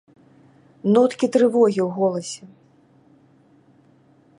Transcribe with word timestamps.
Ноткі 0.95 1.25
трывогі 1.35 1.81
ў 1.87 1.89
голасе. 1.99 2.43